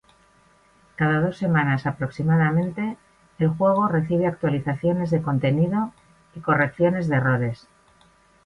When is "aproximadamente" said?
1.85-2.97